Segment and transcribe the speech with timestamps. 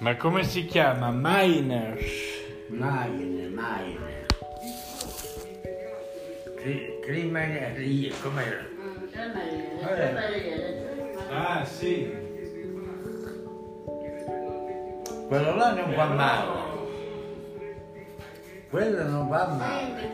[0.00, 1.10] Ma come si chiama?
[1.12, 2.00] Miners.
[2.68, 4.26] Maine, Maine.
[6.56, 8.64] Cri- Criminali, com'era?
[11.30, 12.10] Ah, sì.
[15.28, 16.48] Quello là non va male.
[18.70, 20.08] Quello non va male.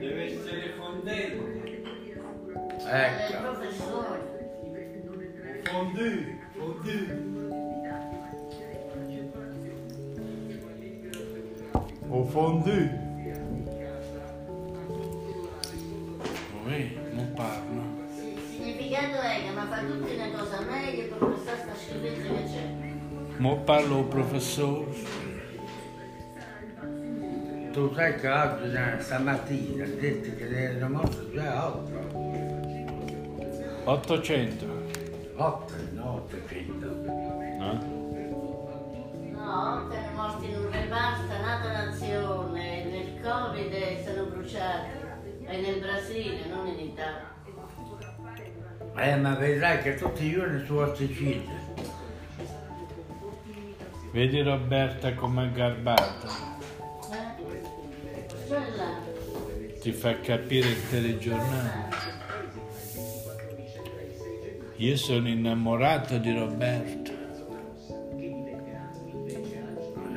[0.00, 1.80] Deve essere fondente.
[2.90, 3.60] Ecco.
[5.62, 7.31] Fondue, fondue.
[12.14, 12.90] O fondue.
[16.66, 17.82] Uè, non parla.
[18.16, 22.44] Il significato è che mi fa tutte le cose meglio per questa sta schifezza che
[22.44, 22.68] c'è.
[23.38, 24.92] Mo parlo professore.
[27.72, 32.20] Tu sai che oggi, eh, stamattina, ha detto che ne erano morti già 8.
[33.84, 34.66] 800.
[35.36, 36.86] 8, no 800.
[37.58, 38.00] No?
[39.32, 40.01] No, otto erano
[40.32, 45.00] morti in un reparto, nata nazione, nel Covid sono bruciati.
[45.44, 47.30] E nel Brasile, non in Italia.
[48.96, 51.60] Eh, ma vedrai che tutti i giorni su a Sicilia.
[54.12, 56.28] Vedi Roberta com'è garbata.
[58.48, 59.78] Eh?
[59.80, 61.90] Ti fa capire il telegiornale.
[64.76, 67.11] Io sono innamorato di Roberta.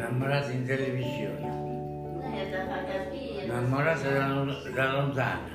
[0.08, 1.64] Innamorata in televisione.
[2.22, 3.44] È.
[3.44, 5.54] Innamorata da, da lontano.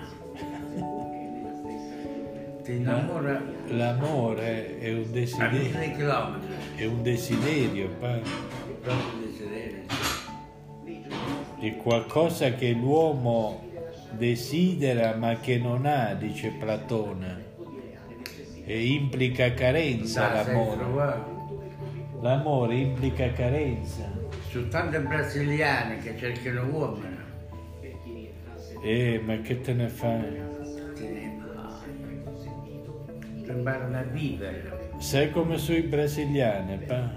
[2.62, 6.54] Ti innamora L'amore è un a desiderio, mille chilometri.
[6.76, 8.18] è un desiderio, pa.
[8.80, 9.82] Proprio desiderio.
[11.60, 13.62] è qualcosa che l'uomo
[14.10, 17.48] desidera ma che non ha, dice Platone.
[18.64, 21.38] E implica carenza l'amore.
[22.20, 24.19] L'amore implica carenza.
[24.50, 27.18] Su tante brasiliane che cercano uomini.
[28.82, 30.40] Eh, ma che te ne fai?
[30.94, 31.38] te ne.
[33.44, 34.88] Ti imparano a vivere.
[34.98, 37.10] Sai come sono i brasiliani, pa?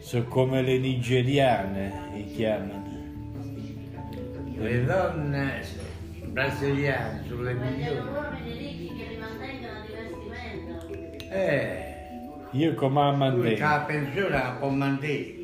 [0.00, 2.92] Sono come le nigeriane, li chiamano.
[4.56, 5.62] Le donne
[6.26, 8.08] brasiliane sulle Vogliono milioni.
[8.08, 11.32] uomini ricchi che li mantengono a divertimento.
[11.34, 11.94] Eh,
[12.52, 13.54] Io come a Mandela.
[13.54, 15.42] che la pensione la può mandare.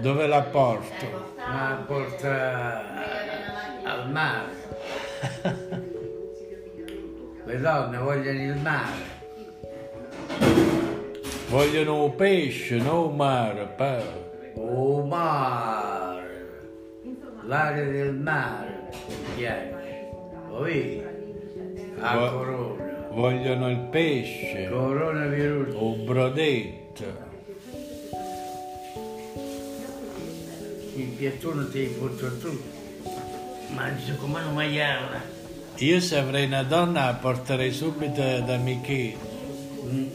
[0.00, 1.06] Dove la porto?
[1.06, 1.84] Portato.
[1.86, 2.82] porta
[3.84, 4.52] al mare.
[7.44, 9.16] Le donne vogliono il mare.
[11.48, 14.02] Vogliono un pesce, non un mare, pa.
[14.54, 16.60] Oh mare.
[17.46, 18.90] L'aria del mare.
[19.34, 19.76] Piace.
[22.00, 22.84] A corona.
[23.10, 25.74] Vogliono il pesce, Coronavirus.
[25.74, 27.27] un brodetto.
[30.98, 32.60] Il piattuno ti butto tu.
[33.68, 35.22] Mangi come una maiala.
[35.76, 39.16] Io se avrei una donna la porterei subito da Michele.
[39.84, 40.06] Mm.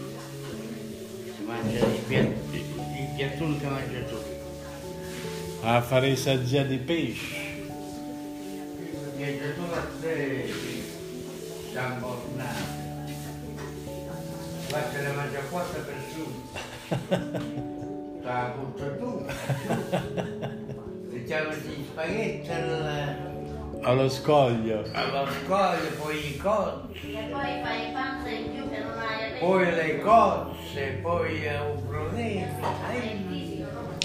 [1.38, 4.16] Si mangia il, piat- il piattuno che mangia tu.
[5.61, 7.35] A fare saggia di pesce.
[9.15, 10.53] Mangia tu a te.
[11.71, 12.81] San Bornato.
[14.67, 16.33] Qua se ne mangia quattro persone.
[18.23, 19.25] La butto tu.
[21.09, 23.31] Diciamo gli spaghetti al-
[23.81, 24.84] Allo scoglio.
[24.94, 27.12] allo scoglio, poi i cozzi.
[27.13, 29.45] E poi fai panza in più che non hai avuto.
[29.45, 32.12] Poi le cozze, poi un prodotto.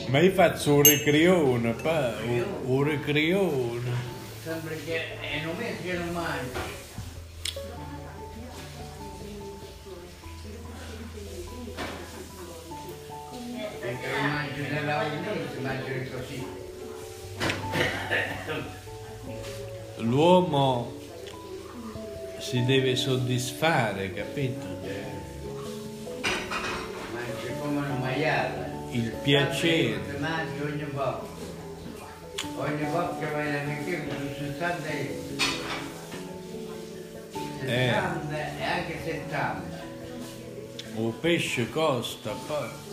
[0.09, 2.13] Ma io faccio un recrione, pa.
[2.27, 3.91] Un, un recrione.
[4.43, 6.87] Sembra che è un mese che non mangi.
[16.11, 16.47] Così.
[19.97, 20.93] L'uomo
[22.39, 24.67] si deve soddisfare, capito?
[27.13, 28.71] Mangi come un maiale.
[28.93, 30.19] Il piacere.
[30.19, 31.37] Mangi ogni volta.
[32.57, 35.27] Ogni volta che vai da Michele su 60 euro.
[37.61, 37.93] Eh.
[37.93, 39.87] 60 e anche 70.
[40.95, 42.87] Un pesce costa, poi.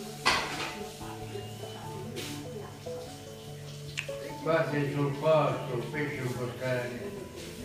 [4.45, 6.88] Qua sei sul posto, il pesce costa,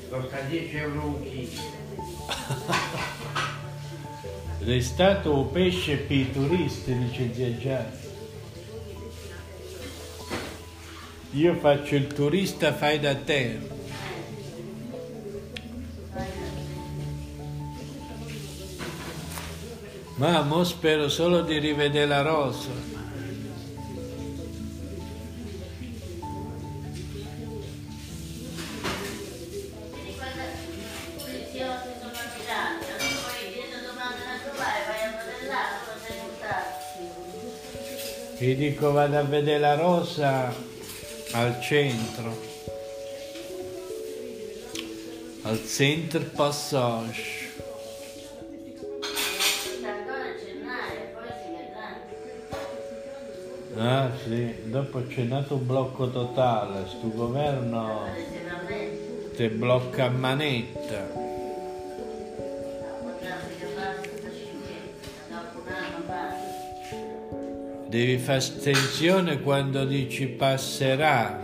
[0.09, 1.61] costa 10 euro un chilo.
[4.65, 7.99] È stato un pesce per i turisti, dice zia Gianni.
[11.33, 13.59] Io faccio il turista fai da te.
[20.15, 23.00] Ma mo spero solo di rivedere la rosa.
[38.41, 40.51] Gli dico vado a vedere la rosa
[41.33, 42.35] al centro.
[45.43, 47.39] Al Center Passage.
[53.77, 58.09] Ah sì, dopo c'è nato un blocco totale, sto governo
[59.37, 61.20] te blocca a manetta.
[67.91, 71.41] Devi fare astensione quando dici passerà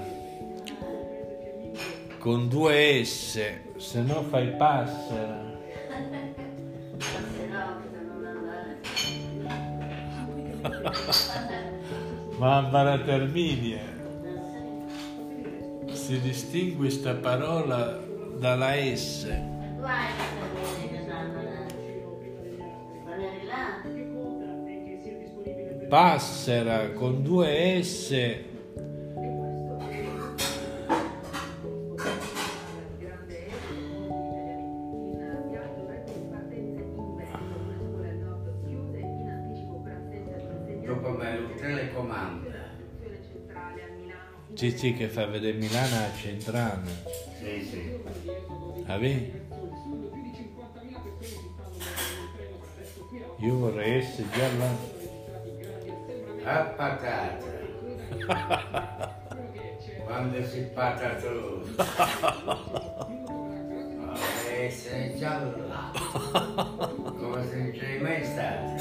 [2.18, 3.40] con due S,
[3.76, 5.42] se no fai passera.
[12.38, 13.82] Barbara Terminia.
[15.90, 17.98] Si distingue sta parola
[18.38, 19.26] dalla S.
[25.96, 28.10] Passera con due S.
[40.84, 42.50] Dopo me lo telecomanda.
[44.52, 46.90] Sì, sì, che fa vedere Milano a centrale.
[47.38, 47.98] Sì, sì.
[48.84, 48.98] Ah?
[53.38, 54.95] Io vorrei essere già là.
[56.48, 57.54] A patata.
[60.04, 61.66] Quando si patatoso.
[63.26, 65.90] Vorrei essere già là.
[65.92, 68.76] Come se non c'è mai stato.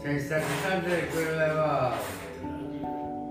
[0.00, 2.22] Sei stato tante quelle volte.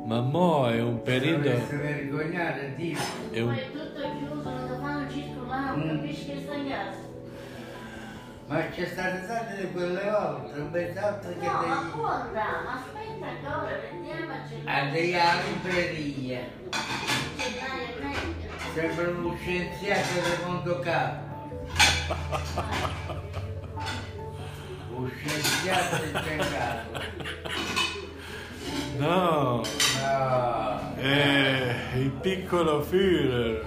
[0.06, 1.44] Ma mo è un periodo.
[1.50, 2.98] Dovresti vergognare, Dio.
[3.32, 5.88] È un, Poi è tutto chiuso, non ti fanno circolare, Mm.
[5.96, 7.12] capisci che sta in casa?
[8.54, 12.74] Ma c'è state tante di quelle volte, un bel altro che No, ma andare, ma
[12.74, 14.92] aspetta ancora, vediamo a a gennaio.
[14.92, 16.42] dei alla libreria.
[18.76, 21.50] Sembra uno scienziato del mondo capo.
[24.98, 27.00] Un scienziato del capo.
[29.00, 29.64] no,
[30.00, 30.94] No.
[30.98, 33.66] è il piccolo Führer.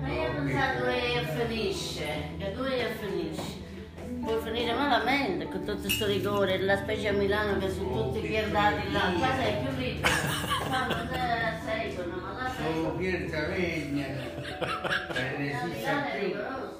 [0.00, 3.58] Ma io ho pensato che finisce, che due finisce.
[4.50, 9.12] Finire malamente con tutto questo rigore, la specie a Milano che sono tutti pierdati là,
[9.18, 10.14] qua sei più libero.
[10.68, 12.96] Qua non è- seguono, ma là Solo seguono.
[12.96, 14.06] Pietro Regna.
[14.06, 14.66] Per
[15.08, 16.26] La resistere Milano è più.
[16.28, 16.76] rigorosa.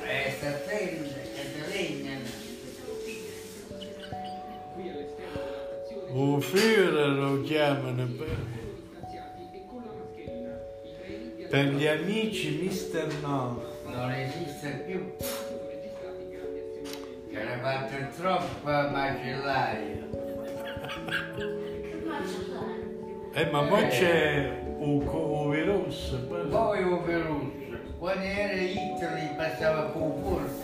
[0.00, 2.42] Resta attenta, che regnano.
[6.12, 8.06] Un Führer lo chiamano.
[8.06, 8.36] Per,
[11.50, 13.72] per gli amici Mister No.
[13.94, 15.14] Non esiste più.
[17.30, 20.08] Che ne fatto troppo macellaio.
[22.04, 22.82] Ma ce l'hai.
[23.34, 26.16] Eh, ma poi c'è un, virus.
[26.50, 27.52] poi- un virus.
[27.98, 30.62] Quando era Hitler passava con un furto.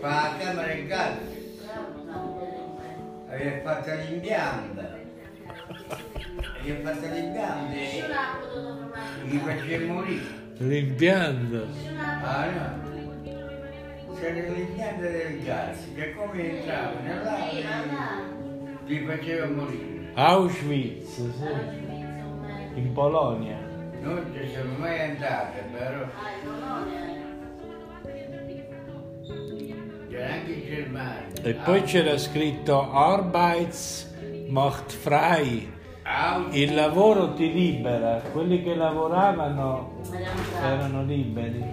[0.00, 1.18] Fa la camera in gas.
[3.28, 4.80] Aveva fatto l'impianto.
[6.60, 8.04] Aveva fatto l'impianto e
[9.24, 10.39] gli faceva morire.
[10.62, 11.66] L'impianto.
[12.22, 14.14] Ah no.
[14.20, 18.38] C'era l'impianto del gas che come entrava nell'aria
[18.84, 20.10] gli faceva morire.
[20.12, 22.78] Auschwitz, sì.
[22.78, 23.56] In Polonia.
[24.02, 26.06] Non ci siamo mai andati, però
[30.10, 31.42] c'era anche in Germania.
[31.42, 34.12] E poi c'era scritto Arbeits
[34.48, 35.72] macht frei.
[36.50, 38.20] Il lavoro ti libera.
[38.32, 40.00] Quelli che lavoravano
[40.62, 41.64] erano liberi.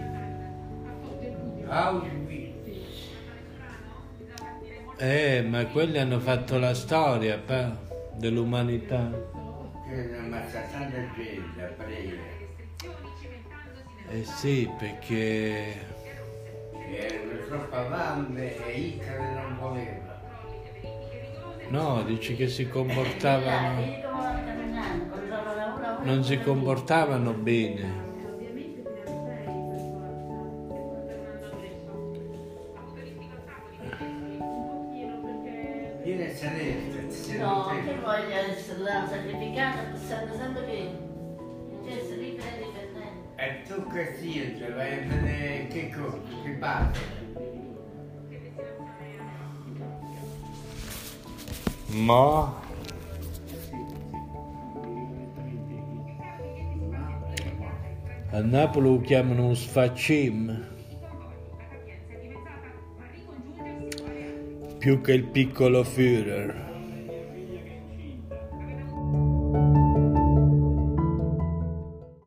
[5.00, 7.76] Eh, ma quelli hanno fatto la storia pa,
[8.14, 9.12] dell'umanità.
[14.10, 15.96] Eh sì, perché
[16.90, 20.22] Erano troppo fame e Hitler non voleva.
[21.70, 24.07] no, dici che si comportavano,
[26.08, 28.06] non si comportavano bene.
[36.02, 40.92] Vieni a sedere, ti sei No, che voglio essere sacrificata pensando sempre che
[41.84, 43.44] cioè, se riprendi per te.
[43.44, 47.00] E tu che siete, vai a vedere che Ecco, che parte.
[51.88, 52.67] Ma
[58.38, 60.64] a Napoli lo chiamano sfaccim.
[64.78, 66.67] Più che il piccolo Führer.